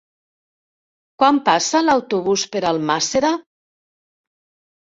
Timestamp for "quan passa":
1.23-1.83